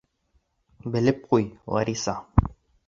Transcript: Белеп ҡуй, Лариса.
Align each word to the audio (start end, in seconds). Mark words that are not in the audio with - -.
Белеп 0.95 1.21
ҡуй, 1.29 1.47
Лариса. 1.77 2.19